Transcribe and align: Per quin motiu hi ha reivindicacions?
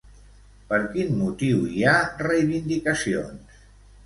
Per 0.71 0.79
quin 0.95 1.13
motiu 1.19 1.59
hi 1.75 1.85
ha 1.91 1.93
reivindicacions? 2.27 3.63